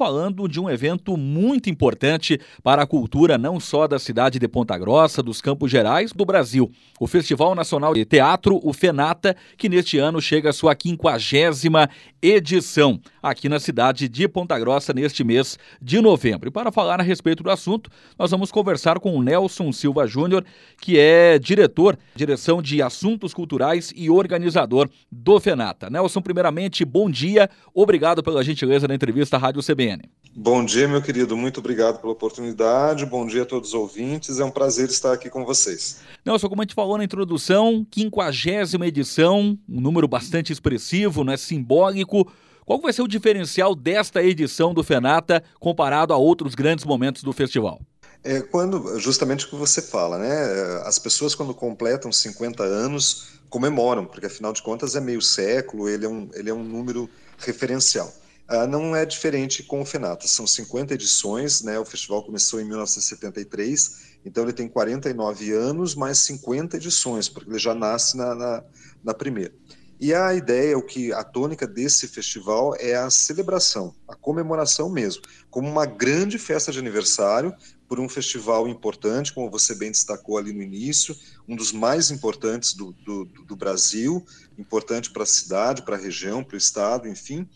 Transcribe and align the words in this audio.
falando 0.00 0.48
de 0.48 0.58
um 0.58 0.70
evento 0.70 1.14
muito 1.14 1.68
importante 1.68 2.40
para 2.62 2.80
a 2.80 2.86
cultura 2.86 3.36
não 3.36 3.60
só 3.60 3.86
da 3.86 3.98
cidade 3.98 4.38
de 4.38 4.48
Ponta 4.48 4.78
Grossa, 4.78 5.22
dos 5.22 5.42
Campos 5.42 5.70
Gerais, 5.70 6.10
do 6.10 6.24
Brasil. 6.24 6.72
O 6.98 7.06
Festival 7.06 7.54
Nacional 7.54 7.92
de 7.92 8.06
Teatro, 8.06 8.58
o 8.64 8.72
FENATA, 8.72 9.36
que 9.58 9.68
neste 9.68 9.98
ano 9.98 10.18
chega 10.18 10.48
à 10.48 10.52
sua 10.54 10.74
quinquagésima 10.74 11.86
edição 12.22 12.98
aqui 13.22 13.46
na 13.46 13.60
cidade 13.60 14.08
de 14.08 14.26
Ponta 14.26 14.58
Grossa 14.58 14.94
neste 14.94 15.22
mês 15.22 15.58
de 15.82 16.00
novembro. 16.00 16.48
E 16.48 16.50
para 16.50 16.72
falar 16.72 16.98
a 16.98 17.02
respeito 17.02 17.42
do 17.42 17.50
assunto, 17.50 17.90
nós 18.18 18.30
vamos 18.30 18.50
conversar 18.50 18.98
com 19.00 19.14
o 19.14 19.22
Nelson 19.22 19.70
Silva 19.70 20.06
Júnior, 20.06 20.46
que 20.80 20.98
é 20.98 21.38
diretor, 21.38 21.98
direção 22.14 22.62
de 22.62 22.80
assuntos 22.80 23.34
culturais 23.34 23.92
e 23.94 24.08
organizador 24.08 24.88
do 25.12 25.38
FENATA. 25.38 25.90
Nelson, 25.90 26.22
primeiramente, 26.22 26.86
bom 26.86 27.10
dia, 27.10 27.50
obrigado 27.74 28.22
pela 28.22 28.42
gentileza 28.42 28.88
da 28.88 28.94
entrevista 28.94 29.36
à 29.36 29.38
Rádio 29.38 29.62
CBN. 29.62 29.89
Bom 30.34 30.64
dia, 30.64 30.86
meu 30.86 31.02
querido, 31.02 31.36
muito 31.36 31.58
obrigado 31.58 32.00
pela 32.00 32.12
oportunidade, 32.12 33.04
bom 33.04 33.26
dia 33.26 33.42
a 33.42 33.46
todos 33.46 33.70
os 33.70 33.74
ouvintes, 33.74 34.38
é 34.38 34.44
um 34.44 34.50
prazer 34.50 34.88
estar 34.88 35.12
aqui 35.12 35.28
com 35.28 35.44
vocês. 35.44 35.98
Nelson, 36.24 36.48
como 36.48 36.62
a 36.62 36.64
gente 36.64 36.74
falou 36.74 36.96
na 36.96 37.04
introdução, 37.04 37.84
quinquagésima 37.90 38.86
edição, 38.86 39.58
um 39.68 39.80
número 39.80 40.06
bastante 40.06 40.52
expressivo, 40.52 41.24
né, 41.24 41.36
simbólico, 41.36 42.30
qual 42.64 42.80
vai 42.80 42.92
ser 42.92 43.02
o 43.02 43.08
diferencial 43.08 43.74
desta 43.74 44.22
edição 44.22 44.72
do 44.72 44.84
FENATA 44.84 45.42
comparado 45.58 46.12
a 46.12 46.16
outros 46.16 46.54
grandes 46.54 46.84
momentos 46.84 47.24
do 47.24 47.32
festival? 47.32 47.80
É 48.22 48.40
quando, 48.40 48.98
justamente 49.00 49.46
o 49.46 49.48
que 49.50 49.56
você 49.56 49.82
fala, 49.82 50.18
né? 50.18 50.80
As 50.84 50.96
pessoas 50.96 51.34
quando 51.34 51.52
completam 51.52 52.12
50 52.12 52.62
anos 52.62 53.40
comemoram, 53.48 54.06
porque 54.06 54.26
afinal 54.26 54.52
de 54.52 54.62
contas 54.62 54.94
é 54.94 55.00
meio 55.00 55.20
século, 55.20 55.88
ele 55.88 56.06
é 56.06 56.08
um, 56.08 56.28
ele 56.34 56.48
é 56.48 56.54
um 56.54 56.62
número 56.62 57.10
referencial. 57.38 58.12
Ah, 58.52 58.66
não 58.66 58.96
é 58.96 59.06
diferente 59.06 59.62
com 59.62 59.80
o 59.80 59.84
FENATA, 59.84 60.26
são 60.26 60.44
50 60.44 60.92
edições, 60.94 61.62
né? 61.62 61.78
O 61.78 61.84
festival 61.84 62.24
começou 62.24 62.60
em 62.60 62.64
1973, 62.64 64.18
então 64.24 64.42
ele 64.42 64.52
tem 64.52 64.68
49 64.68 65.52
anos 65.52 65.94
mais 65.94 66.18
50 66.18 66.76
edições, 66.76 67.28
porque 67.28 67.48
ele 67.48 67.60
já 67.60 67.76
nasce 67.76 68.16
na, 68.16 68.34
na, 68.34 68.64
na 69.04 69.14
primeira. 69.14 69.54
E 70.00 70.12
a 70.12 70.34
ideia, 70.34 70.76
o 70.76 70.82
que 70.82 71.12
a 71.12 71.22
tônica 71.22 71.64
desse 71.64 72.08
festival 72.08 72.74
é 72.80 72.96
a 72.96 73.08
celebração, 73.08 73.94
a 74.08 74.16
comemoração 74.16 74.90
mesmo, 74.90 75.22
como 75.48 75.68
uma 75.68 75.86
grande 75.86 76.36
festa 76.36 76.72
de 76.72 76.80
aniversário 76.80 77.54
por 77.86 78.00
um 78.00 78.08
festival 78.08 78.66
importante, 78.66 79.32
como 79.32 79.48
você 79.48 79.76
bem 79.76 79.92
destacou 79.92 80.38
ali 80.38 80.52
no 80.52 80.62
início, 80.62 81.14
um 81.46 81.54
dos 81.54 81.70
mais 81.70 82.10
importantes 82.10 82.74
do, 82.74 82.92
do, 83.04 83.26
do 83.26 83.54
Brasil, 83.54 84.24
importante 84.58 85.08
para 85.08 85.22
a 85.22 85.26
cidade, 85.26 85.82
para 85.82 85.94
a 85.94 86.00
região, 86.00 86.42
para 86.42 86.56
o 86.56 86.58
estado, 86.58 87.06
enfim. 87.06 87.48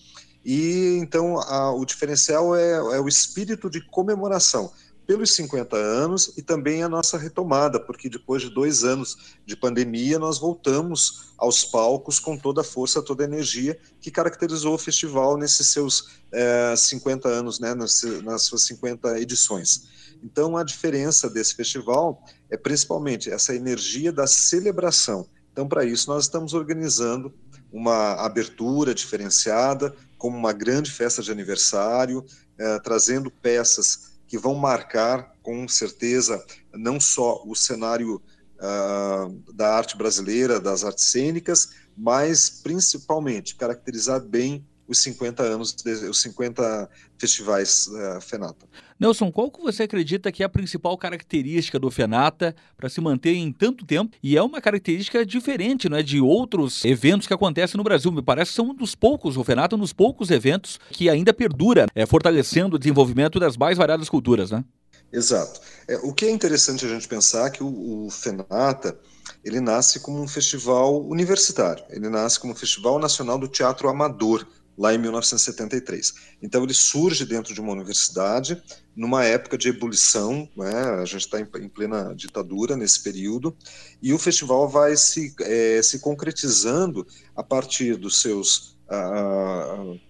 E 0.45 0.99
então 1.01 1.39
a, 1.41 1.73
o 1.73 1.85
diferencial 1.85 2.55
é, 2.55 2.73
é 2.73 3.01
o 3.01 3.09
espírito 3.09 3.71
de 3.71 3.81
comemoração 3.81 4.71
pelos 5.07 5.33
50 5.33 5.77
anos 5.77 6.33
e 6.37 6.43
também 6.43 6.83
a 6.83 6.89
nossa 6.89 7.19
retomada, 7.19 7.79
porque 7.79 8.09
depois 8.09 8.43
de 8.43 8.51
dois 8.51 8.85
anos 8.85 9.37
de 9.45 9.57
pandemia, 9.57 10.19
nós 10.19 10.39
voltamos 10.39 11.35
aos 11.37 11.65
palcos 11.65 12.19
com 12.19 12.39
toda 12.39 12.63
a 12.63 12.65
força, 12.65 13.03
toda 13.03 13.23
a 13.23 13.27
energia 13.27 13.79
que 14.01 14.11
caracterizou 14.11 14.75
o 14.75 14.79
festival 14.79 15.37
nesses 15.37 15.69
seus 15.69 16.21
é, 16.33 16.75
50 16.77 17.29
anos, 17.29 17.61
né, 17.61 17.75
nas, 17.75 18.03
nas 18.23 18.43
suas 18.43 18.63
50 18.63 19.21
edições. 19.21 20.17
Então, 20.23 20.57
a 20.57 20.65
diferença 20.65 21.29
desse 21.29 21.55
festival 21.55 22.23
é 22.51 22.57
principalmente 22.57 23.31
essa 23.31 23.55
energia 23.55 24.11
da 24.11 24.27
celebração. 24.27 25.29
Então, 25.53 25.69
para 25.69 25.85
isso, 25.85 26.09
nós 26.09 26.25
estamos 26.25 26.55
organizando 26.55 27.33
uma 27.71 28.15
abertura 28.15 28.95
diferenciada, 28.95 29.95
como 30.25 30.39
uma 30.39 30.55
grande 30.55 30.91
festa 30.91 31.21
de 31.21 31.31
aniversário, 31.31 32.25
é, 32.57 32.79
trazendo 32.79 33.31
peças 33.31 34.15
que 34.27 34.39
vão 34.39 34.55
marcar 34.55 35.35
com 35.43 35.69
certeza 35.69 36.43
não 36.73 36.99
só 36.99 37.43
o 37.45 37.55
cenário 37.55 38.23
uh, 38.57 39.53
da 39.53 39.77
arte 39.77 39.99
brasileira, 39.99 40.59
das 40.59 40.83
artes 40.83 41.05
cênicas, 41.05 41.73
mas 41.95 42.49
principalmente 42.49 43.55
caracterizar 43.55 44.19
bem 44.19 44.67
os 44.87 44.99
50 45.03 45.43
anos, 45.43 45.75
os 46.09 46.21
50 46.21 46.89
festivais 47.19 47.87
uh, 47.87 48.21
FENATA. 48.21 48.67
Nelson, 48.99 49.33
qual 49.33 49.51
que 49.51 49.61
você 49.61 49.85
acredita 49.85 50.31
que 50.31 50.43
é 50.43 50.47
a 50.47 50.49
principal 50.49 50.97
característica 50.97 51.79
do 51.79 51.91
FENATA 51.91 52.55
para 52.77 52.89
se 52.89 53.01
manter 53.01 53.35
em 53.35 53.53
tanto 53.53 53.85
tempo? 53.85 54.17
E 54.23 54.37
é 54.37 54.43
uma 54.43 54.61
característica 54.61 55.25
diferente 55.25 55.89
não 55.89 55.97
é, 55.97 56.03
de 56.03 56.21
outros 56.21 56.85
eventos 56.85 57.27
que 57.27 57.35
acontecem 57.35 57.77
no 57.77 57.85
Brasil. 57.85 58.13
Me 58.13 58.23
parece 58.23 58.51
que 58.51 58.57
são 58.57 58.71
um 58.71 58.75
dos 58.75 58.95
poucos, 58.95 59.37
o 59.37 59.45
FENATA 59.45 59.75
é 59.75 59.77
um 59.77 59.81
dos 59.81 59.93
poucos 59.93 60.31
eventos 60.31 60.79
que 60.91 61.09
ainda 61.09 61.33
perdura, 61.33 61.87
é, 61.95 62.07
fortalecendo 62.07 62.77
o 62.77 62.79
desenvolvimento 62.79 63.41
das 63.41 63.57
mais 63.57 63.77
variadas 63.77 64.09
culturas, 64.09 64.51
né? 64.51 64.65
Exato. 65.13 65.61
É, 65.87 65.97
o 65.99 66.13
que 66.13 66.27
é 66.27 66.31
interessante 66.31 66.85
a 66.85 66.89
gente 66.89 67.07
pensar 67.07 67.47
é 67.47 67.51
que 67.51 67.63
o, 67.63 68.07
o 68.07 68.11
FENATA 68.11 68.99
ele 69.45 69.61
nasce 69.61 70.01
como 70.01 70.21
um 70.21 70.29
festival 70.29 71.03
universitário, 71.07 71.85
ele 71.91 72.09
nasce 72.09 72.41
como 72.41 72.53
um 72.53 72.57
Festival 72.57 72.99
Nacional 72.99 73.39
do 73.39 73.49
Teatro 73.49 73.89
Amador, 73.89 74.47
lá 74.77 74.95
em 74.95 74.99
1973. 74.99 76.15
Então 76.43 76.63
ele 76.63 76.75
surge 76.75 77.25
dentro 77.25 77.55
de 77.55 77.61
uma 77.61 77.73
universidade, 77.73 78.61
numa 78.95 79.25
época 79.25 79.57
de 79.57 79.69
ebulição, 79.69 80.49
né? 80.57 81.01
a 81.01 81.05
gente 81.05 81.23
está 81.23 81.41
em, 81.41 81.69
plena 81.69 82.15
ditadura 82.15 82.77
nesse 82.77 83.03
período, 83.03 83.57
e 84.03 84.13
o 84.13 84.19
festival 84.19 84.69
vai 84.69 84.97
se, 84.97 85.35
é, 85.41 85.81
se 85.83 85.99
concretizando 85.99 87.07
a 87.35 87.43
partir 87.43 87.97
dos 87.97 88.21
seus 88.21 88.74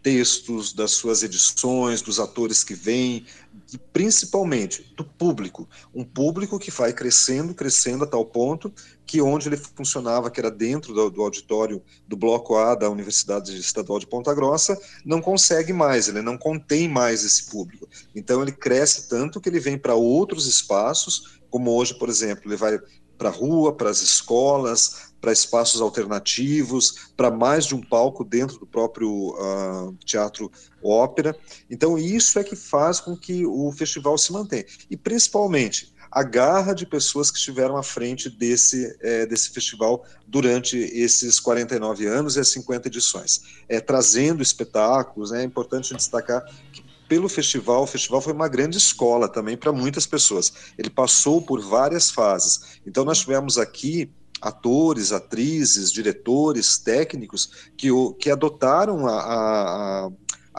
textos, 0.02 0.72
das 0.72 0.92
suas 0.92 1.22
edições, 1.22 2.02
dos 2.02 2.18
atores 2.18 2.64
que 2.64 2.74
vêm, 2.74 3.24
e 3.72 3.78
principalmente 3.78 4.92
do 4.96 5.04
público. 5.04 5.68
Um 5.94 6.04
público 6.04 6.58
que 6.58 6.70
vai 6.70 6.92
crescendo, 6.92 7.54
crescendo 7.54 8.04
a 8.04 8.06
tal 8.06 8.24
ponto 8.24 8.72
que 9.06 9.20
onde 9.20 9.48
ele 9.48 9.56
funcionava, 9.56 10.30
que 10.30 10.40
era 10.40 10.50
dentro 10.50 10.92
do, 10.92 11.10
do 11.10 11.22
auditório 11.22 11.82
do 12.06 12.16
Bloco 12.16 12.56
A 12.56 12.74
da 12.74 12.90
Universidade 12.90 13.56
Estadual 13.58 13.98
de 13.98 14.06
Ponta 14.06 14.34
Grossa, 14.34 14.78
não 15.04 15.20
consegue 15.20 15.72
mais, 15.72 16.08
ele 16.08 16.22
não 16.22 16.36
contém 16.36 16.88
mais 16.88 17.24
esse 17.24 17.46
público. 17.50 17.88
Então 18.14 18.42
ele 18.42 18.52
cresce 18.52 19.08
tanto 19.08 19.40
que 19.40 19.48
ele 19.48 19.60
vem 19.60 19.78
para 19.78 19.94
outros 19.94 20.46
espaços, 20.46 21.38
como 21.50 21.70
hoje, 21.70 21.94
por 21.94 22.08
exemplo, 22.08 22.44
ele 22.46 22.56
vai 22.56 22.78
para 23.16 23.28
a 23.28 23.32
rua, 23.32 23.72
para 23.72 23.90
as 23.90 24.00
escolas, 24.02 25.13
para 25.24 25.32
espaços 25.32 25.80
alternativos, 25.80 27.08
para 27.16 27.30
mais 27.30 27.64
de 27.64 27.74
um 27.74 27.80
palco 27.80 28.22
dentro 28.22 28.58
do 28.58 28.66
próprio 28.66 29.08
uh, 29.08 29.96
teatro 30.04 30.52
ópera. 30.82 31.34
Então, 31.70 31.96
isso 31.96 32.38
é 32.38 32.44
que 32.44 32.54
faz 32.54 33.00
com 33.00 33.16
que 33.16 33.46
o 33.46 33.72
festival 33.72 34.18
se 34.18 34.30
mantenha. 34.30 34.66
E, 34.90 34.98
principalmente, 34.98 35.94
a 36.12 36.22
garra 36.22 36.74
de 36.74 36.84
pessoas 36.84 37.30
que 37.30 37.38
estiveram 37.38 37.78
à 37.78 37.82
frente 37.82 38.28
desse, 38.28 38.94
é, 39.00 39.24
desse 39.24 39.48
festival 39.48 40.04
durante 40.26 40.76
esses 40.76 41.40
49 41.40 42.06
anos 42.06 42.36
e 42.36 42.40
as 42.40 42.48
50 42.48 42.88
edições. 42.88 43.40
É, 43.66 43.80
trazendo 43.80 44.42
espetáculos, 44.42 45.30
né, 45.30 45.40
é 45.40 45.44
importante 45.44 45.94
destacar 45.94 46.44
que 46.70 46.84
pelo 47.08 47.30
festival, 47.30 47.84
o 47.84 47.86
festival 47.86 48.20
foi 48.20 48.32
uma 48.34 48.48
grande 48.48 48.76
escola 48.76 49.26
também 49.26 49.56
para 49.56 49.72
muitas 49.72 50.06
pessoas. 50.06 50.52
Ele 50.76 50.90
passou 50.90 51.40
por 51.40 51.62
várias 51.62 52.10
fases. 52.10 52.78
Então, 52.86 53.04
nós 53.04 53.20
tivemos 53.20 53.56
aqui 53.56 54.12
atores, 54.44 55.10
atrizes, 55.10 55.90
diretores, 55.90 56.76
técnicos 56.78 57.70
que, 57.76 57.88
que 58.18 58.30
adotaram 58.30 59.06
a, 59.06 59.20
a, 59.20 60.06
a 60.06 60.10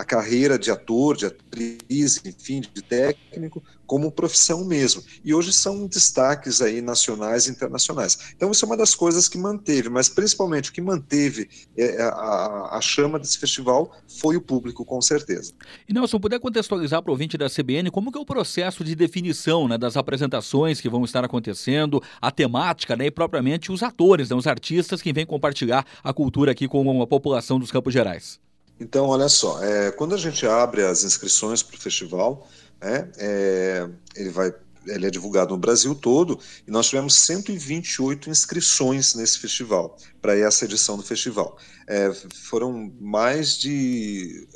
carreira 0.04 0.60
de 0.60 0.70
ator, 0.70 1.16
de 1.16 1.26
atriz, 1.26 2.22
enfim, 2.26 2.60
de 2.60 2.82
técnico, 2.82 3.64
como 3.86 4.12
profissão 4.12 4.66
mesmo. 4.66 5.04
E 5.24 5.34
hoje 5.34 5.54
são 5.54 5.88
destaques 5.88 6.62
aí 6.62 6.82
nacionais 6.82 7.48
e 7.48 7.52
internacionais. 7.52 8.18
Então 8.36 8.52
isso 8.52 8.66
é 8.66 8.68
uma 8.68 8.78
das 8.78 8.96
coisas 8.96 9.28
que 9.28 9.38
manteve, 9.38 9.90
mas 9.90 10.10
principalmente 10.10 10.70
o 10.70 10.74
que 10.74 10.82
manteve 10.82 11.50
é, 11.78 11.96
é, 11.96 12.02
a, 12.02 12.70
a 12.72 12.80
chama 12.82 13.20
desse 13.20 13.38
festival 13.38 13.92
foi 14.20 14.36
o 14.36 14.42
público, 14.42 14.84
com 14.84 15.02
certeza. 15.02 15.54
E 15.88 15.94
Nelson, 15.94 16.20
puder 16.20 16.40
contextualizar 16.40 17.02
para 17.02 17.12
o 17.12 17.14
ouvinte 17.14 17.38
da 17.38 17.50
CBN 17.50 17.92
como 17.92 18.12
que 18.12 18.18
é 18.18 18.22
o 18.22 18.26
processo 18.26 18.84
de 18.84 18.96
definição 18.96 19.68
né, 19.68 19.78
das 19.78 19.96
apresentações 19.96 20.82
que 20.82 20.90
vão 20.90 21.06
estar 21.06 21.24
acontecendo, 21.24 22.02
a 22.22 22.32
temática 22.32 22.96
né, 22.96 23.06
e 23.06 23.12
propriamente 23.12 23.72
os 23.72 23.84
atores, 23.84 24.30
né, 24.30 24.36
os 24.36 24.48
artistas 24.48 25.02
que 25.02 25.14
vêm 25.14 25.26
compartilhar 25.26 25.86
a 26.04 26.14
cultura 26.14 26.52
aqui 26.52 26.68
com 26.68 27.02
a 27.02 27.08
população 27.08 27.60
dos 27.60 27.72
Campos 27.72 27.94
Gerais? 27.94 28.45
Então, 28.80 29.08
olha 29.08 29.30
só, 29.30 29.64
é, 29.64 29.92
quando 29.92 30.16
a 30.16 30.18
gente 30.18 30.46
abre 30.46 30.84
as 30.84 31.04
inscrições 31.04 31.64
para 31.64 31.78
o 31.78 31.80
festival, 31.80 32.48
né, 32.82 33.10
é, 33.18 33.90
ele 34.16 34.30
vai 34.30 34.54
ele 34.88 35.08
é 35.08 35.10
divulgado 35.10 35.52
no 35.52 35.60
Brasil 35.60 35.96
todo 35.96 36.40
e 36.68 36.70
nós 36.70 36.88
tivemos 36.88 37.16
128 37.16 38.30
inscrições 38.30 39.16
nesse 39.16 39.40
festival, 39.40 39.98
para 40.22 40.38
essa 40.38 40.64
edição 40.66 40.96
do 40.96 41.02
festival. 41.02 41.58
É, 41.88 42.14
foram 42.44 42.94
mais 43.02 43.58
de, 43.58 44.48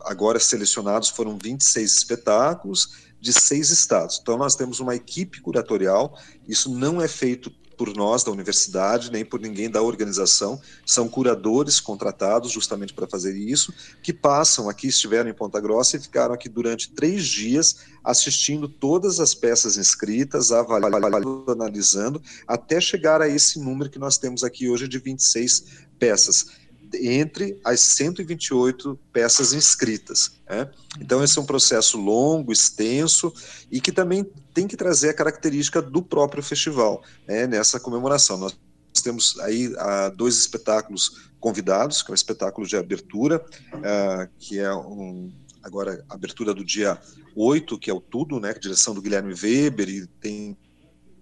agora 0.00 0.38
selecionados, 0.38 1.08
foram 1.08 1.38
26 1.42 1.90
espetáculos 1.90 3.08
de 3.18 3.32
seis 3.32 3.70
estados. 3.70 4.18
Então 4.20 4.36
nós 4.36 4.54
temos 4.54 4.78
uma 4.78 4.94
equipe 4.94 5.40
curatorial, 5.40 6.18
isso 6.46 6.70
não 6.70 7.00
é 7.00 7.08
feito 7.08 7.50
por 7.78 7.94
nós 7.94 8.24
da 8.24 8.32
universidade, 8.32 9.12
nem 9.12 9.24
por 9.24 9.40
ninguém 9.40 9.70
da 9.70 9.80
organização. 9.80 10.60
São 10.84 11.08
curadores 11.08 11.78
contratados 11.78 12.50
justamente 12.50 12.92
para 12.92 13.06
fazer 13.06 13.36
isso, 13.36 13.72
que 14.02 14.12
passam 14.12 14.68
aqui, 14.68 14.88
estiveram 14.88 15.30
em 15.30 15.34
Ponta 15.34 15.60
Grossa 15.60 15.96
e 15.96 16.00
ficaram 16.00 16.34
aqui 16.34 16.48
durante 16.48 16.90
três 16.90 17.24
dias 17.24 17.76
assistindo 18.02 18.68
todas 18.68 19.20
as 19.20 19.34
peças 19.34 19.76
inscritas, 19.76 20.50
avaliando, 20.50 21.44
analisando, 21.48 22.22
até 22.46 22.80
chegar 22.80 23.22
a 23.22 23.28
esse 23.28 23.60
número 23.60 23.90
que 23.90 23.98
nós 23.98 24.18
temos 24.18 24.42
aqui 24.42 24.68
hoje 24.68 24.88
de 24.88 24.98
26 24.98 25.64
peças 25.98 26.67
entre 26.94 27.60
as 27.64 27.80
128 27.80 28.98
peças 29.12 29.52
inscritas. 29.52 30.32
Né? 30.48 30.70
Então, 31.00 31.22
esse 31.22 31.38
é 31.38 31.42
um 31.42 31.46
processo 31.46 31.98
longo, 31.98 32.52
extenso 32.52 33.32
e 33.70 33.80
que 33.80 33.92
também 33.92 34.24
tem 34.54 34.66
que 34.66 34.76
trazer 34.76 35.10
a 35.10 35.14
característica 35.14 35.80
do 35.80 36.02
próprio 36.02 36.42
festival 36.42 37.02
né, 37.26 37.46
nessa 37.46 37.78
comemoração. 37.78 38.38
Nós 38.38 38.56
temos 39.02 39.38
aí 39.40 39.68
uh, 39.68 40.14
dois 40.16 40.36
espetáculos 40.36 41.30
convidados, 41.38 42.02
que 42.02 42.10
é 42.10 42.12
o 42.12 42.14
espetáculo 42.14 42.66
de 42.66 42.76
abertura, 42.76 43.44
uh, 43.74 44.28
que 44.38 44.58
é 44.58 44.74
um, 44.74 45.32
agora 45.62 46.04
a 46.08 46.14
abertura 46.14 46.52
do 46.52 46.64
dia 46.64 46.98
8, 47.36 47.78
que 47.78 47.90
é 47.90 47.94
o 47.94 48.00
Tudo, 48.00 48.40
né, 48.40 48.52
direção 48.54 48.94
do 48.94 49.02
Guilherme 49.02 49.34
Weber, 49.34 49.88
e 49.88 50.06
tem 50.20 50.56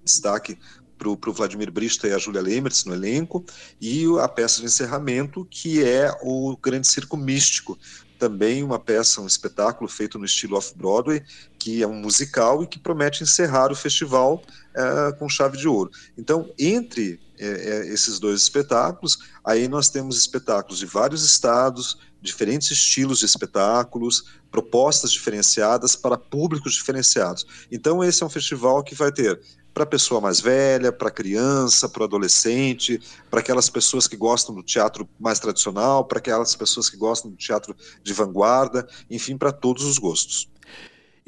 destaque 0.04 0.58
para 0.98 1.08
o 1.08 1.32
Vladimir 1.32 1.70
Brista 1.70 2.08
e 2.08 2.12
a 2.12 2.18
Julia 2.18 2.40
Lemertz 2.40 2.84
no 2.84 2.94
elenco, 2.94 3.44
e 3.80 4.04
a 4.20 4.28
peça 4.28 4.60
de 4.60 4.66
encerramento, 4.66 5.46
que 5.50 5.84
é 5.84 6.10
o 6.22 6.56
Grande 6.56 6.86
Circo 6.86 7.16
Místico, 7.16 7.78
também 8.18 8.62
uma 8.62 8.78
peça, 8.78 9.20
um 9.20 9.26
espetáculo 9.26 9.88
feito 9.88 10.18
no 10.18 10.24
estilo 10.24 10.56
off-Broadway, 10.56 11.22
que 11.58 11.82
é 11.82 11.86
um 11.86 11.94
musical 11.94 12.62
e 12.62 12.66
que 12.66 12.78
promete 12.78 13.22
encerrar 13.22 13.70
o 13.70 13.76
festival 13.76 14.42
é, 14.74 15.12
com 15.12 15.28
chave 15.28 15.56
de 15.56 15.68
ouro. 15.68 15.90
Então, 16.16 16.50
entre 16.58 17.20
é, 17.38 17.86
esses 17.88 18.18
dois 18.18 18.40
espetáculos, 18.42 19.18
aí 19.44 19.68
nós 19.68 19.88
temos 19.88 20.18
espetáculos 20.18 20.78
de 20.78 20.86
vários 20.86 21.24
estados, 21.24 21.98
diferentes 22.20 22.70
estilos 22.70 23.20
de 23.20 23.26
espetáculos, 23.26 24.24
propostas 24.50 25.12
diferenciadas 25.12 25.94
para 25.94 26.16
públicos 26.16 26.74
diferenciados. 26.74 27.46
Então, 27.70 28.02
esse 28.02 28.22
é 28.22 28.26
um 28.26 28.30
festival 28.30 28.82
que 28.82 28.94
vai 28.94 29.12
ter 29.12 29.40
para 29.76 29.84
a 29.84 29.86
pessoa 29.86 30.22
mais 30.22 30.40
velha, 30.40 30.90
para 30.90 31.08
a 31.08 31.10
criança, 31.10 31.86
para 31.86 32.00
o 32.00 32.04
adolescente, 32.06 32.98
para 33.30 33.40
aquelas 33.40 33.68
pessoas 33.68 34.08
que 34.08 34.16
gostam 34.16 34.54
do 34.54 34.62
teatro 34.62 35.06
mais 35.20 35.38
tradicional, 35.38 36.02
para 36.06 36.16
aquelas 36.16 36.56
pessoas 36.56 36.88
que 36.88 36.96
gostam 36.96 37.30
do 37.30 37.36
teatro 37.36 37.76
de 38.02 38.14
vanguarda, 38.14 38.88
enfim, 39.10 39.36
para 39.36 39.52
todos 39.52 39.84
os 39.84 39.98
gostos. 39.98 40.48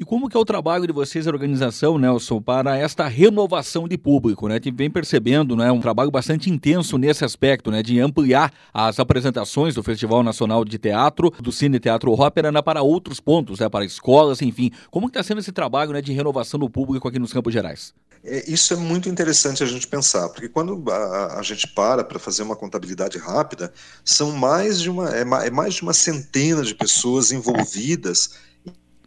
E 0.01 0.05
como 0.05 0.29
que 0.29 0.37
é 0.37 0.39
o 0.39 0.45
trabalho 0.45 0.87
de 0.87 0.93
vocês, 0.93 1.27
a 1.27 1.29
organização, 1.29 1.97
Nelson, 1.97 2.41
para 2.41 2.77
esta 2.77 3.05
renovação 3.05 3.85
de 3.85 3.97
público, 3.97 4.47
né? 4.47 4.57
Que 4.57 4.71
vem 4.71 4.89
percebendo, 4.89 5.57
né, 5.57 5.69
um 5.73 5.81
trabalho 5.81 6.09
bastante 6.09 6.49
intenso 6.49 6.97
nesse 6.97 7.25
aspecto, 7.25 7.69
né, 7.69 7.83
de 7.83 7.99
ampliar 7.99 8.49
as 8.73 8.97
apresentações 8.97 9.75
do 9.75 9.83
Festival 9.83 10.23
Nacional 10.23 10.63
de 10.63 10.77
Teatro, 10.77 11.29
do 11.41 11.51
Cine 11.51 11.81
Teatro 11.81 12.13
Ópera, 12.13 12.49
né, 12.49 12.61
para 12.61 12.81
outros 12.81 13.19
pontos, 13.19 13.59
né, 13.59 13.67
para 13.67 13.83
escolas, 13.83 14.41
enfim. 14.41 14.71
Como 14.89 15.07
está 15.07 15.21
sendo 15.21 15.41
esse 15.41 15.51
trabalho, 15.51 15.91
né, 15.91 16.01
de 16.01 16.13
renovação 16.13 16.57
do 16.57 16.69
público 16.69 17.05
aqui 17.05 17.19
nos 17.19 17.33
Campos 17.33 17.51
Gerais? 17.51 17.93
É, 18.23 18.49
isso 18.49 18.73
é 18.73 18.77
muito 18.77 19.09
interessante 19.09 19.63
a 19.63 19.65
gente 19.65 19.85
pensar, 19.85 20.29
porque 20.29 20.47
quando 20.47 20.81
a, 20.89 21.39
a 21.39 21.41
gente 21.41 21.67
para 21.67 22.05
para 22.05 22.19
fazer 22.19 22.43
uma 22.43 22.55
contabilidade 22.55 23.17
rápida, 23.17 23.71
são 24.03 24.31
mais 24.31 24.81
de 24.81 24.89
uma 24.89 25.09
é, 25.13 25.21
é 25.21 25.51
mais 25.51 25.75
de 25.75 25.81
uma 25.81 25.93
centena 25.93 26.63
de 26.63 26.75
pessoas 26.75 27.31
envolvidas 27.31 28.31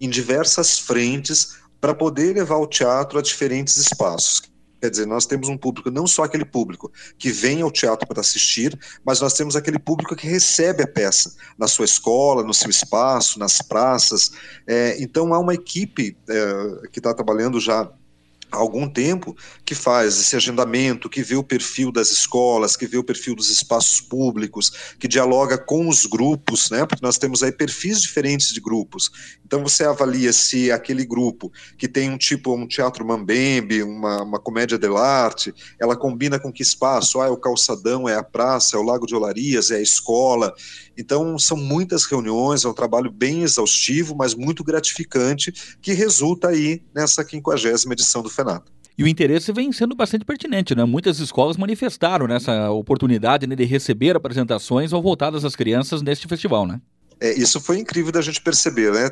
em 0.03 0.11
diversas 0.11 0.79
frentes 0.79 1.57
para 1.81 1.95
poder 1.95 2.35
levar 2.35 2.57
o 2.57 2.67
teatro 2.67 3.19
a 3.19 3.23
diferentes 3.23 3.77
espaços. 3.77 4.43
Quer 4.81 4.91
dizer, 4.91 5.07
nós 5.07 5.27
temos 5.27 5.49
um 5.49 5.57
público, 5.57 5.93
não 5.93 6.09
só 6.09 6.25
aquele 6.25 6.45
público 6.45 6.91
que 7.17 7.31
vem 7.31 7.63
ao 7.63 7.71
teatro 7.71 8.05
para 8.05 8.21
assistir, 8.21 8.77
mas 9.05 9.21
nós 9.21 9.33
temos 9.33 9.55
aquele 9.55 9.79
público 9.79 10.17
que 10.17 10.27
recebe 10.27 10.83
a 10.83 10.89
peça 10.89 11.37
na 11.57 11.69
sua 11.69 11.85
escola, 11.85 12.43
no 12.43 12.53
seu 12.53 12.69
espaço, 12.69 13.39
nas 13.39 13.63
praças. 13.63 14.33
É, 14.67 15.01
então, 15.01 15.33
há 15.33 15.39
uma 15.39 15.55
equipe 15.55 16.17
é, 16.29 16.89
que 16.91 16.99
está 16.99 17.15
trabalhando 17.15 17.61
já 17.61 17.89
há 18.53 18.57
algum 18.59 18.89
tempo 18.89 19.35
que 19.65 19.75
faz 19.75 20.21
esse 20.21 20.37
agendamento, 20.37 21.09
que 21.09 21.23
vê 21.23 21.35
o 21.35 21.43
perfil 21.43 21.91
das 21.91 22.11
escolas, 22.11 22.77
que 22.77 22.87
vê 22.87 22.99
o 22.99 23.05
perfil 23.05 23.35
dos 23.35 23.49
espaços 23.49 24.01
públicos, 24.01 24.95
que 24.99 25.09
dialoga 25.09 25.57
com 25.57 25.89
os 25.89 26.05
grupos, 26.05 26.71
né? 26.71 26.85
Porque 26.85 27.05
nós 27.05 27.17
temos 27.17 27.43
aí 27.43 27.51
perfis 27.51 28.01
diferentes 28.01 28.53
de 28.53 28.61
grupos. 28.61 29.11
Então 29.45 29.63
você 29.63 29.85
avalia 29.85 30.33
se 30.33 30.71
aquele 30.71 31.05
grupo 31.05 31.51
que 31.79 31.89
tem 31.89 32.11
um 32.11 32.19
tipo 32.19 32.55
um 32.55 32.69
teatro 32.69 33.05
mambembe, 33.07 33.83
uma, 33.83 34.23
uma 34.23 34.39
comédia 34.39 34.79
dell'arte, 34.79 35.55
ela 35.81 35.97
combina 35.97 36.39
com 36.39 36.53
que 36.53 36.63
espaço? 36.63 37.21
Ah, 37.21 37.27
é 37.27 37.31
o 37.31 37.37
calçadão, 37.37 38.09
é 38.09 38.17
a 38.17 38.23
praça, 38.23 38.77
é 38.77 38.79
o 38.79 38.83
Lago 38.83 39.07
de 39.07 39.15
Olarias, 39.15 39.71
é 39.71 39.77
a 39.77 39.83
escola. 39.83 40.53
Então 40.97 41.39
são 41.39 41.57
muitas 41.57 42.05
reuniões, 42.05 42.65
é 42.65 42.69
um 42.69 42.75
trabalho 42.75 43.11
bem 43.11 43.43
exaustivo, 43.43 44.15
mas 44.15 44.35
muito 44.35 44.63
gratificante, 44.63 45.53
que 45.81 45.93
resulta 45.93 46.49
aí 46.49 46.83
nessa 46.95 47.25
quinquagésima 47.25 47.95
edição 47.95 48.23
do 48.23 48.29
FENATA. 48.45 48.73
E 48.97 49.03
o 49.03 49.09
interesse 49.09 49.53
vem 49.53 49.73
sendo 49.73 49.95
bastante 49.95 50.25
pertinente, 50.25 50.75
né? 50.75 50.85
Muitas 50.85 51.19
escolas 51.19 51.57
manifestaram 51.57 52.27
nessa 52.27 52.71
oportunidade 52.71 53.47
né, 53.47 53.57
de 53.57 53.65
receber 53.65 54.17
apresentações 54.17 54.91
voltadas 54.91 55.45
às 55.45 55.57
crianças 55.57 56.03
neste 56.03 56.29
festival, 56.29 56.67
né? 56.67 56.81
É, 57.19 57.33
isso 57.33 57.61
foi 57.61 57.79
incrível 57.79 58.11
da 58.11 58.21
gente 58.21 58.43
perceber, 58.43 58.93
né? 58.93 59.09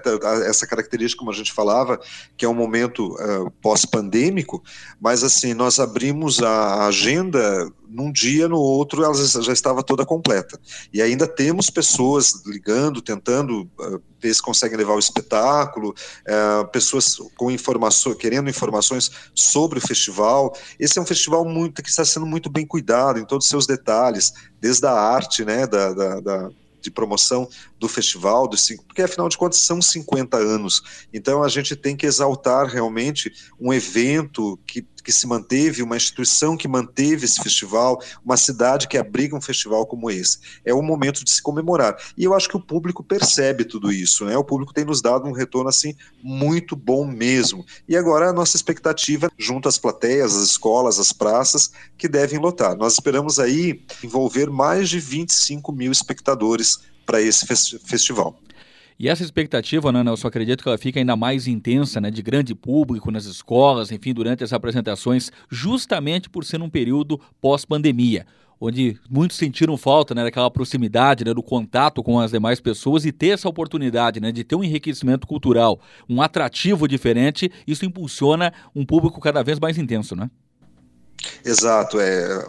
Essa 0.47 0.67
característica, 0.67 1.21
como 1.21 1.31
a 1.31 1.35
gente 1.35 1.53
falava, 1.53 1.99
que 2.37 2.45
é 2.45 2.49
um 2.49 2.55
momento 2.55 3.15
uh, 3.15 3.51
pós-pandêmico, 3.63 4.63
mas 5.01 5.23
assim, 5.23 5.55
nós 5.55 5.79
abrimos 5.79 6.43
a 6.43 6.87
agenda 6.89 7.71
num 7.91 8.13
dia, 8.13 8.49
no 8.49 8.59
outro, 8.59 9.05
ela 9.05 9.15
já 9.15 9.53
estava 9.53 9.83
toda 9.83 10.07
completa. 10.07 10.59
E 10.93 11.03
ainda 11.03 11.27
temos 11.27 11.69
pessoas 11.69 12.45
ligando, 12.47 13.03
tentando 13.03 13.63
uh, 13.79 14.01
ver 14.21 14.35
se 14.35 14.41
conseguem 14.41 14.79
levar 14.79 14.95
o 14.95 14.99
espetáculo, 14.99 15.91
uh, 15.91 16.67
pessoas 16.69 17.17
com 17.37 17.51
informações, 17.51 18.17
querendo 18.17 18.49
informações 18.49 19.11
sobre 19.35 19.79
o 19.79 19.83
festival. 19.83 20.57
Esse 20.79 20.99
é 20.99 21.03
um 21.03 21.07
festival 21.07 21.45
muito 21.45 21.83
que 21.83 21.91
está 21.91 22.05
sendo 22.05 22.27
muito 22.27 22.49
bem 22.49 22.67
cuidado 22.67 23.19
em 23.19 23.25
todos 23.25 23.47
os 23.47 23.51
seus 23.51 23.67
detalhes, 23.67 24.33
desde 24.61 24.87
a 24.87 24.93
arte, 24.93 25.45
né, 25.45 25.67
da, 25.67 25.93
da, 25.93 26.21
da 26.21 26.51
de 26.81 26.91
promoção 26.91 27.49
do 27.79 27.89
festival, 27.89 28.49
dos 28.49 28.65
cinco, 28.65 28.85
porque 28.85 29.03
afinal 29.03 29.29
de 29.29 29.39
contas 29.39 29.61
são 29.61 29.81
50 29.81 30.37
anos. 30.37 30.83
Então 31.13 31.43
a 31.43 31.49
gente 31.49 31.75
tem 31.75 31.97
que 31.97 32.07
exaltar 32.07 32.67
realmente 32.67 33.33
um 33.59 33.73
evento 33.73 34.59
que, 34.67 34.83
que 35.03 35.13
se 35.13 35.27
manteve, 35.27 35.83
uma 35.83 35.97
instituição 35.97 36.57
que 36.57 36.69
manteve 36.69 37.25
esse 37.25 37.43
festival, 37.43 38.01
uma 38.25 38.37
cidade 38.37 38.89
que 38.89 38.99
abriga 38.99 39.37
um 39.37 39.41
festival 39.41 39.87
como 39.87 40.11
esse. 40.11 40.39
É 40.65 40.75
o 40.75 40.83
momento 40.83 41.25
de 41.25 41.31
se 41.31 41.43
comemorar. 41.43 41.97
E 42.17 42.25
eu 42.25 42.35
acho 42.35 42.49
que 42.49 42.57
o 42.57 42.61
público 42.61 43.03
percebe 43.03 43.65
tudo 43.65 43.93
isso, 43.93 44.25
né? 44.25 44.37
O 44.37 44.45
público 44.45 44.73
tem 44.73 44.85
nos 44.85 45.01
dado 45.01 45.27
um 45.27 45.33
retorno 45.33 45.69
assim 45.69 45.95
muito 46.23 46.77
bom 46.77 47.07
mesmo. 47.07 47.65
E 47.89 47.97
agora 47.97 48.29
a 48.29 48.33
nossa 48.33 48.57
expectativa 48.57 49.31
junto 49.39 49.69
às 49.69 49.79
plateias, 49.79 50.35
às 50.37 50.43
escolas, 50.43 50.99
às 50.99 51.13
praças 51.13 51.71
que 51.97 52.09
devem 52.09 52.39
lotar. 52.39 52.77
Nós 52.77 52.95
esperamos 52.95 53.39
aí 53.39 53.83
envolver 54.03 54.51
mais 54.51 54.89
de 54.89 55.01
25 55.01 55.73
mil 55.73 55.93
espectadores 55.93 56.70
para 57.11 57.21
esse 57.21 57.45
festival. 57.81 58.41
E 58.97 59.09
essa 59.09 59.25
expectativa, 59.25 59.91
né, 59.91 60.05
eu 60.07 60.17
só 60.17 60.29
acredito 60.29 60.63
que 60.63 60.69
ela 60.69 60.79
fica 60.79 61.01
ainda 61.01 61.17
mais 61.17 61.49
intensa, 61.49 62.01
né, 62.01 62.11
de 62.11 62.23
grande 62.23 62.55
público 62.55 63.11
nas 63.11 63.25
escolas, 63.25 63.91
enfim, 63.91 64.13
durante 64.13 64.45
as 64.45 64.53
apresentações, 64.53 65.33
justamente 65.51 66.29
por 66.29 66.45
ser 66.45 66.63
um 66.63 66.69
período 66.69 67.19
pós-pandemia, 67.41 68.27
onde 68.61 68.97
muitos 69.11 69.39
sentiram 69.39 69.77
falta 69.77 70.15
né, 70.15 70.23
daquela 70.23 70.51
proximidade, 70.51 71.25
né, 71.25 71.35
do 71.35 71.43
contato 71.43 72.03
com 72.03 72.21
as 72.21 72.31
demais 72.31 72.61
pessoas 72.61 73.05
e 73.05 73.11
ter 73.11 73.29
essa 73.29 73.49
oportunidade 73.49 74.21
né, 74.21 74.31
de 74.31 74.45
ter 74.45 74.55
um 74.55 74.63
enriquecimento 74.63 75.27
cultural, 75.27 75.81
um 76.09 76.21
atrativo 76.21 76.87
diferente, 76.87 77.51
isso 77.67 77.87
impulsiona 77.87 78.53
um 78.77 78.85
público 78.85 79.19
cada 79.19 79.43
vez 79.43 79.59
mais 79.59 79.79
intenso, 79.79 80.15
né? 80.15 80.31
Exato, 81.45 81.99
é 82.01 82.47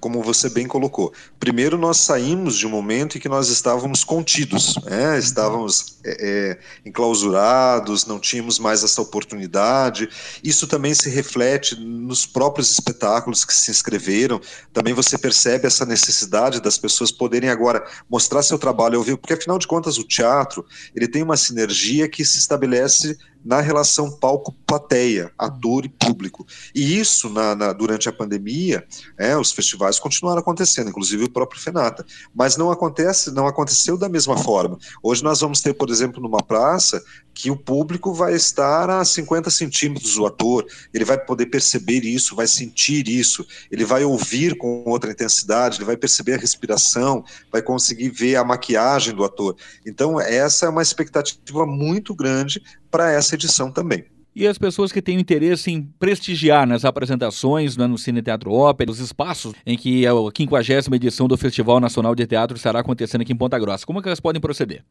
como 0.00 0.22
você 0.22 0.48
bem 0.48 0.66
colocou. 0.66 1.12
Primeiro, 1.38 1.76
nós 1.76 1.98
saímos 1.98 2.56
de 2.56 2.66
um 2.66 2.70
momento 2.70 3.16
em 3.16 3.20
que 3.20 3.28
nós 3.28 3.48
estávamos 3.48 4.04
contidos, 4.04 4.76
né? 4.84 5.18
estávamos 5.18 5.98
é, 6.04 6.16
é, 6.20 6.58
enclausurados, 6.86 8.06
não 8.06 8.18
tínhamos 8.18 8.58
mais 8.58 8.84
essa 8.84 9.02
oportunidade. 9.02 10.08
Isso 10.42 10.66
também 10.66 10.94
se 10.94 11.10
reflete 11.10 11.78
nos 11.78 12.26
próprios 12.26 12.70
espetáculos 12.70 13.44
que 13.44 13.54
se 13.54 13.70
inscreveram. 13.70 14.40
Também 14.72 14.94
você 14.94 15.18
percebe 15.18 15.66
essa 15.66 15.84
necessidade 15.84 16.60
das 16.60 16.78
pessoas 16.78 17.10
poderem 17.10 17.50
agora 17.50 17.84
mostrar 18.08 18.42
seu 18.42 18.58
trabalho 18.58 18.98
ao 18.98 19.04
vivo, 19.04 19.18
porque 19.18 19.34
afinal 19.34 19.58
de 19.58 19.66
contas 19.66 19.98
o 19.98 20.04
teatro 20.04 20.64
ele 20.94 21.08
tem 21.08 21.22
uma 21.22 21.36
sinergia 21.36 22.08
que 22.08 22.24
se 22.24 22.38
estabelece 22.38 23.16
na 23.44 23.60
relação 23.60 24.10
palco-plateia, 24.10 25.32
ator 25.38 25.84
e 25.84 25.88
público. 25.88 26.46
E 26.74 26.98
isso, 26.98 27.30
na, 27.30 27.54
na, 27.54 27.72
durante 27.72 28.08
a 28.08 28.12
pandemia, 28.12 28.84
é, 29.16 29.36
os 29.36 29.52
festivais 29.52 29.98
continuaram 29.98 30.40
acontecendo, 30.40 30.90
inclusive 30.90 31.24
o 31.24 31.30
próprio 31.30 31.60
Fenata, 31.60 32.04
mas 32.34 32.56
não 32.56 32.70
acontece, 32.70 33.30
não 33.30 33.46
aconteceu 33.46 33.96
da 33.96 34.08
mesma 34.08 34.36
forma. 34.36 34.78
Hoje 35.02 35.22
nós 35.22 35.40
vamos 35.40 35.60
ter, 35.60 35.74
por 35.74 35.90
exemplo, 35.90 36.22
numa 36.22 36.42
praça 36.42 37.02
que 37.38 37.52
o 37.52 37.56
público 37.56 38.12
vai 38.12 38.34
estar 38.34 38.90
a 38.90 39.04
50 39.04 39.48
centímetros 39.48 40.16
do 40.16 40.26
ator, 40.26 40.66
ele 40.92 41.04
vai 41.04 41.16
poder 41.16 41.46
perceber 41.46 42.00
isso, 42.00 42.34
vai 42.34 42.48
sentir 42.48 43.06
isso, 43.08 43.46
ele 43.70 43.84
vai 43.84 44.02
ouvir 44.02 44.58
com 44.58 44.82
outra 44.84 45.12
intensidade, 45.12 45.78
ele 45.78 45.84
vai 45.84 45.96
perceber 45.96 46.34
a 46.34 46.38
respiração, 46.38 47.24
vai 47.52 47.62
conseguir 47.62 48.10
ver 48.10 48.34
a 48.34 48.44
maquiagem 48.44 49.14
do 49.14 49.22
ator. 49.22 49.54
Então, 49.86 50.20
essa 50.20 50.66
é 50.66 50.68
uma 50.68 50.82
expectativa 50.82 51.64
muito 51.64 52.12
grande 52.12 52.60
para 52.90 53.12
essa 53.12 53.34
edição 53.34 53.70
também. 53.70 54.04
E 54.38 54.46
as 54.46 54.56
pessoas 54.56 54.92
que 54.92 55.02
têm 55.02 55.18
interesse 55.18 55.68
em 55.68 55.82
prestigiar 55.98 56.64
nas 56.64 56.84
apresentações 56.84 57.76
né, 57.76 57.88
no 57.88 57.98
Cine 57.98 58.22
Teatro 58.22 58.52
Ópera, 58.52 58.88
os 58.88 59.00
espaços 59.00 59.52
em 59.66 59.76
que 59.76 60.06
a 60.06 60.12
50 60.12 60.94
edição 60.94 61.26
do 61.26 61.36
Festival 61.36 61.80
Nacional 61.80 62.14
de 62.14 62.24
Teatro 62.24 62.56
estará 62.56 62.78
acontecendo 62.78 63.22
aqui 63.22 63.32
em 63.32 63.36
Ponta 63.36 63.58
Grossa, 63.58 63.84
como 63.84 63.98
é 63.98 64.02
que 64.02 64.08
elas 64.08 64.20
podem 64.20 64.40
proceder? 64.40 64.84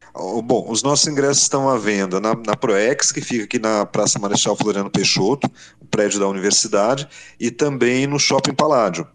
Bom, 0.44 0.70
os 0.70 0.84
nossos 0.84 1.08
ingressos 1.08 1.44
estão 1.44 1.70
à 1.70 1.78
venda 1.78 2.20
na, 2.20 2.36
na 2.36 2.58
Proex, 2.58 3.14
que 3.14 3.22
fica 3.22 3.46
aqui 3.46 3.58
na 3.58 3.86
Praça 3.86 4.20
Marechal 4.20 4.54
Floriano 4.58 4.90
Peixoto, 4.90 5.50
o 5.80 5.86
prédio 5.86 6.20
da 6.20 6.28
universidade, 6.28 7.08
e 7.40 7.50
também 7.50 8.06
no 8.06 8.20
Shopping 8.20 8.54
Paládio 8.54 9.08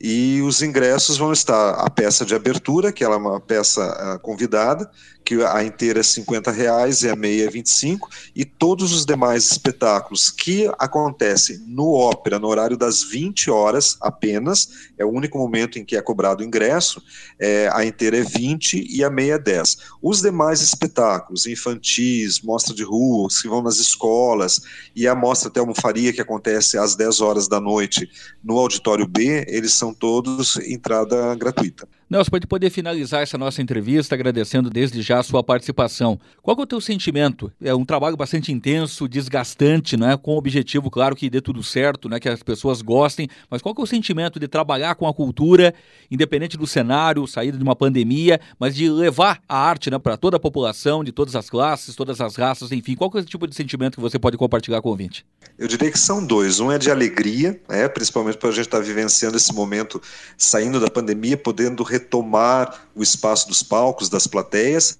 e 0.00 0.40
os 0.42 0.62
ingressos 0.62 1.16
vão 1.16 1.32
estar 1.32 1.70
a 1.70 1.90
peça 1.90 2.24
de 2.24 2.34
abertura, 2.34 2.92
que 2.92 3.02
ela 3.02 3.16
é 3.16 3.18
uma 3.18 3.40
peça 3.40 3.82
uh, 4.14 4.20
convidada, 4.20 4.88
que 5.28 5.44
a 5.44 5.62
inteira 5.62 6.00
é 6.00 6.02
50 6.02 6.50
reais 6.50 7.02
e 7.02 7.10
a 7.10 7.14
meia 7.14 7.44
é 7.44 7.50
25, 7.50 8.08
e 8.34 8.46
todos 8.46 8.94
os 8.94 9.04
demais 9.04 9.44
espetáculos 9.52 10.30
que 10.30 10.66
acontecem 10.78 11.58
no 11.66 11.92
ópera, 11.92 12.38
no 12.38 12.48
horário 12.48 12.78
das 12.78 13.02
20 13.02 13.50
horas 13.50 13.98
apenas, 14.00 14.70
é 14.96 15.04
o 15.04 15.10
único 15.10 15.36
momento 15.36 15.78
em 15.78 15.84
que 15.84 15.96
é 15.96 16.00
cobrado 16.00 16.42
o 16.42 16.46
ingresso, 16.46 17.02
é, 17.38 17.68
a 17.74 17.84
inteira 17.84 18.16
é 18.16 18.22
20 18.22 18.86
e 18.88 19.04
a 19.04 19.10
meia 19.10 19.34
é 19.34 19.38
10. 19.38 19.76
Os 20.00 20.22
demais 20.22 20.62
espetáculos, 20.62 21.46
infantis, 21.46 22.40
mostra 22.40 22.74
de 22.74 22.82
rua, 22.82 23.28
que 23.28 23.48
vão 23.48 23.60
nas 23.60 23.76
escolas, 23.76 24.62
e 24.96 25.06
a 25.06 25.14
mostra 25.14 25.50
até 25.50 25.60
almofaria 25.60 26.10
que 26.10 26.22
acontece 26.22 26.78
às 26.78 26.96
10 26.96 27.20
horas 27.20 27.46
da 27.46 27.60
noite 27.60 28.08
no 28.42 28.56
auditório 28.56 29.06
B, 29.06 29.44
eles 29.46 29.74
são 29.74 29.92
todos 29.92 30.56
entrada 30.56 31.34
gratuita. 31.34 31.86
Nelson, 32.10 32.30
para 32.30 32.46
poder 32.46 32.70
finalizar 32.70 33.22
essa 33.22 33.36
nossa 33.36 33.60
entrevista, 33.60 34.14
agradecendo 34.14 34.70
desde 34.70 35.02
já 35.02 35.18
a 35.18 35.22
sua 35.22 35.44
participação. 35.44 36.18
Qual 36.40 36.56
é 36.58 36.62
o 36.62 36.66
teu 36.66 36.80
sentimento? 36.80 37.52
É 37.62 37.74
um 37.74 37.84
trabalho 37.84 38.16
bastante 38.16 38.50
intenso, 38.50 39.06
desgastante, 39.06 39.94
né? 39.94 40.16
com 40.16 40.32
o 40.32 40.38
objetivo, 40.38 40.90
claro, 40.90 41.14
que 41.14 41.28
dê 41.28 41.42
tudo 41.42 41.62
certo, 41.62 42.08
né? 42.08 42.18
que 42.18 42.26
as 42.26 42.42
pessoas 42.42 42.80
gostem, 42.80 43.28
mas 43.50 43.60
qual 43.60 43.74
é 43.76 43.82
o 43.82 43.86
sentimento 43.86 44.40
de 44.40 44.48
trabalhar 44.48 44.94
com 44.94 45.06
a 45.06 45.12
cultura, 45.12 45.74
independente 46.10 46.56
do 46.56 46.66
cenário, 46.66 47.26
saída 47.26 47.58
de 47.58 47.62
uma 47.62 47.76
pandemia, 47.76 48.40
mas 48.58 48.74
de 48.74 48.88
levar 48.88 49.42
a 49.46 49.58
arte 49.58 49.90
né, 49.90 49.98
para 49.98 50.16
toda 50.16 50.38
a 50.38 50.40
população, 50.40 51.04
de 51.04 51.12
todas 51.12 51.36
as 51.36 51.50
classes, 51.50 51.94
todas 51.94 52.22
as 52.22 52.36
raças, 52.36 52.72
enfim, 52.72 52.94
qual 52.94 53.10
é 53.16 53.18
o 53.18 53.24
tipo 53.24 53.46
de 53.46 53.54
sentimento 53.54 53.96
que 53.96 54.00
você 54.00 54.18
pode 54.18 54.38
compartilhar 54.38 54.80
com 54.80 54.88
o 54.88 54.92
ouvinte? 54.92 55.26
Eu 55.58 55.68
diria 55.68 55.90
que 55.90 55.98
são 55.98 56.24
dois. 56.24 56.58
Um 56.58 56.72
é 56.72 56.78
de 56.78 56.90
alegria, 56.90 57.60
é, 57.68 57.86
principalmente 57.86 58.38
para 58.38 58.48
a 58.48 58.52
gente 58.52 58.62
estar 58.66 58.78
tá 58.78 58.82
vivenciando 58.82 59.36
esse 59.36 59.52
momento, 59.52 60.00
saindo 60.38 60.80
da 60.80 60.88
pandemia, 60.88 61.36
podendo 61.36 61.82
retomar 61.98 62.88
o 62.94 63.02
espaço 63.02 63.48
dos 63.48 63.62
palcos, 63.62 64.08
das 64.08 64.26
plateias, 64.26 64.98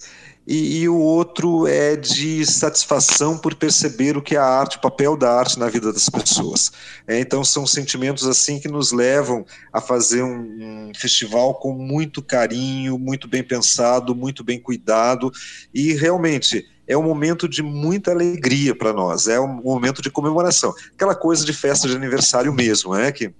e, 0.50 0.80
e, 0.80 0.88
o 0.88 0.96
outro 0.96 1.66
é 1.66 1.94
de 1.94 2.46
satisfação 2.46 3.36
por 3.36 3.54
perceber 3.54 4.16
o 4.16 4.22
que 4.22 4.34
é 4.34 4.38
a 4.38 4.46
arte, 4.46 4.78
o 4.78 4.80
papel 4.80 5.14
da 5.14 5.30
arte 5.30 5.58
na 5.58 5.68
vida 5.68 5.92
das 5.92 6.08
pessoas. 6.08 6.72
É, 7.06 7.20
então 7.20 7.44
são 7.44 7.66
sentimentos 7.66 8.26
assim 8.26 8.58
que 8.58 8.66
nos 8.66 8.90
levam 8.90 9.44
a 9.70 9.78
fazer 9.78 10.22
um, 10.22 10.88
um, 10.88 10.92
festival 10.98 11.56
com 11.56 11.74
muito 11.74 12.22
carinho, 12.22 12.98
muito 12.98 13.28
bem 13.28 13.42
pensado, 13.42 14.14
muito 14.14 14.42
bem 14.42 14.58
cuidado 14.58 15.30
e 15.74 15.92
realmente 15.92 16.66
é 16.86 16.96
um 16.96 17.02
momento 17.02 17.46
de 17.46 17.62
muita 17.62 18.12
alegria 18.12 18.74
para 18.74 18.94
nós, 18.94 19.28
é 19.28 19.38
um 19.38 19.60
momento 19.62 20.00
de 20.00 20.10
comemoração, 20.10 20.72
aquela 20.94 21.14
coisa 21.14 21.44
de 21.44 21.52
festa 21.52 21.86
de 21.86 21.94
aniversário 21.94 22.54
mesmo, 22.54 22.94
é 22.94 23.12
que 23.12 23.34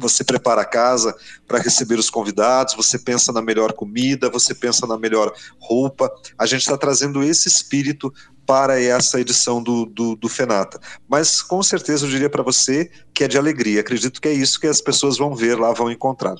você 0.00 0.24
prepara 0.24 0.62
a 0.62 0.64
casa 0.64 1.14
para 1.46 1.58
receber 1.58 1.98
os 1.98 2.10
convidados, 2.10 2.74
você 2.74 2.98
pensa 2.98 3.32
na 3.32 3.42
melhor 3.42 3.72
comida, 3.72 4.30
você 4.30 4.54
pensa 4.54 4.86
na 4.86 4.98
melhor 4.98 5.32
roupa. 5.58 6.10
A 6.38 6.46
gente 6.46 6.62
está 6.62 6.76
trazendo 6.76 7.22
esse 7.22 7.48
espírito 7.48 8.12
para 8.46 8.80
essa 8.80 9.20
edição 9.20 9.62
do, 9.62 9.86
do, 9.86 10.16
do, 10.16 10.28
Fenata. 10.28 10.80
Mas 11.08 11.40
com 11.40 11.62
certeza 11.62 12.04
eu 12.04 12.10
diria 12.10 12.28
para 12.28 12.42
você 12.42 12.90
que 13.14 13.22
é 13.22 13.28
de 13.28 13.38
alegria. 13.38 13.80
Acredito 13.80 14.20
que 14.20 14.26
é 14.26 14.32
isso 14.32 14.58
que 14.58 14.66
as 14.66 14.80
pessoas 14.80 15.18
vão 15.18 15.36
ver 15.36 15.56
lá, 15.56 15.72
vão 15.72 15.90
encontrar. 15.90 16.34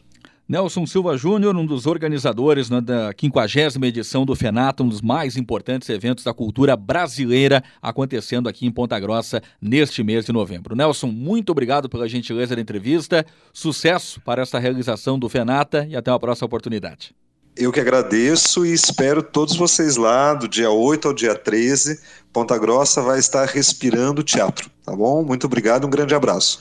Nelson 0.50 0.84
Silva 0.84 1.16
Júnior, 1.16 1.54
um 1.54 1.64
dos 1.64 1.86
organizadores 1.86 2.68
né, 2.68 2.80
da 2.80 3.14
50 3.16 3.86
edição 3.86 4.26
do 4.26 4.34
FENATA, 4.34 4.82
um 4.82 4.88
dos 4.88 5.00
mais 5.00 5.36
importantes 5.36 5.88
eventos 5.88 6.24
da 6.24 6.34
cultura 6.34 6.76
brasileira 6.76 7.62
acontecendo 7.80 8.48
aqui 8.48 8.66
em 8.66 8.70
Ponta 8.72 8.98
Grossa 8.98 9.40
neste 9.62 10.02
mês 10.02 10.26
de 10.26 10.32
novembro. 10.32 10.74
Nelson, 10.74 11.06
muito 11.06 11.50
obrigado 11.50 11.88
pela 11.88 12.08
gentileza 12.08 12.56
da 12.56 12.60
entrevista, 12.60 13.24
sucesso 13.52 14.20
para 14.22 14.42
esta 14.42 14.58
realização 14.58 15.20
do 15.20 15.28
FENATA 15.28 15.86
e 15.88 15.94
até 15.94 16.10
uma 16.10 16.18
próxima 16.18 16.46
oportunidade. 16.46 17.14
Eu 17.56 17.70
que 17.70 17.78
agradeço 17.78 18.66
e 18.66 18.72
espero 18.72 19.22
todos 19.22 19.54
vocês 19.54 19.96
lá 19.96 20.34
do 20.34 20.48
dia 20.48 20.72
8 20.72 21.06
ao 21.06 21.14
dia 21.14 21.36
13. 21.36 22.00
Ponta 22.32 22.58
Grossa 22.58 23.00
vai 23.00 23.20
estar 23.20 23.46
respirando 23.46 24.24
teatro, 24.24 24.68
tá 24.84 24.96
bom? 24.96 25.22
Muito 25.22 25.46
obrigado, 25.46 25.86
um 25.86 25.90
grande 25.90 26.12
abraço. 26.12 26.60